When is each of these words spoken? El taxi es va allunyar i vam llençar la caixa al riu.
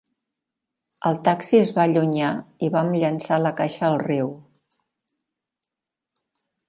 El 1.09 1.17
taxi 1.27 1.57
es 1.65 1.73
va 1.75 1.83
allunyar 1.83 2.31
i 2.67 2.69
vam 2.77 2.89
llençar 3.03 3.39
la 3.43 3.51
caixa 3.61 3.87
al 3.89 3.99
riu. 4.05 4.33